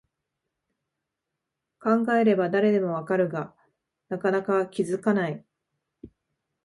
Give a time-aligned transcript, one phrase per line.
[1.79, 3.53] 考えれば誰でもわかるが、
[4.09, 5.45] なかなか気づかない